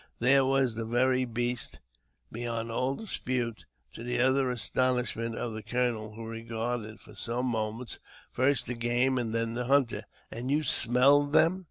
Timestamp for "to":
3.93-4.01